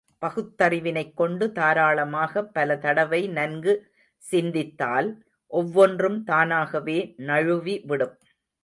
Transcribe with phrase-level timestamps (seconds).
[0.21, 3.73] பகுத்தறிவினைக் கொண்டு தாராளமாகப் பலதடவை நன்கு
[4.23, 5.23] சிந்தித்தால்
[5.47, 8.17] ஒவ்வொன்றும் தானாகவே நழுவி விடும்.